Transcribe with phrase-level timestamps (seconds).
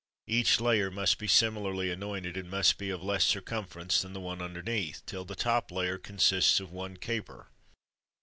[0.25, 4.41] Each layer must be similarly anointed, and must be of less circumference than the one
[4.41, 7.49] underneath, till the top layer consists of one caper.